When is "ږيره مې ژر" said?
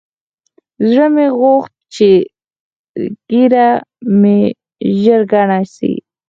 3.31-5.21